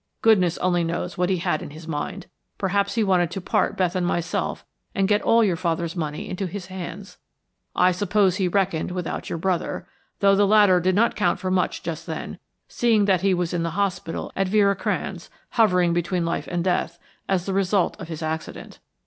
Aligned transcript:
Goodness 0.23 0.57
only 0.57 0.83
knows 0.83 1.15
what 1.15 1.29
he 1.29 1.37
had 1.37 1.61
in 1.61 1.69
his 1.69 1.87
mind; 1.87 2.25
perhaps 2.57 2.95
he 2.95 3.03
wanted 3.03 3.29
to 3.29 3.39
part 3.39 3.77
Beth 3.77 3.95
and 3.95 4.03
myself 4.03 4.65
and 4.95 5.07
get 5.07 5.21
all 5.21 5.43
your 5.43 5.55
father's 5.55 5.95
money 5.95 6.27
into 6.27 6.47
his 6.47 6.65
hands. 6.65 7.19
I 7.75 7.91
suppose 7.91 8.37
he 8.37 8.47
reckoned 8.47 8.89
without 8.89 9.29
your 9.29 9.37
brother, 9.37 9.87
though 10.19 10.35
the 10.35 10.47
latter 10.47 10.79
did 10.79 10.95
not 10.95 11.15
count 11.15 11.37
for 11.39 11.51
much 11.51 11.83
just 11.83 12.07
then, 12.07 12.39
seeing 12.67 13.05
that 13.05 13.21
he 13.21 13.35
was 13.35 13.53
in 13.53 13.61
the 13.61 13.77
hospital 13.77 14.31
at 14.35 14.47
Vera 14.47 14.75
Cranz, 14.75 15.29
hovering 15.49 15.93
between 15.93 16.25
life 16.25 16.47
and 16.47 16.63
death, 16.63 16.97
as 17.29 17.45
the 17.45 17.53
result 17.53 17.95
of 18.01 18.07
his 18.07 18.23
accident. 18.23 18.79